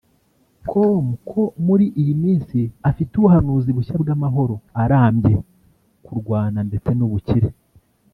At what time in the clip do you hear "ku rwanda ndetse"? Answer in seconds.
6.05-6.91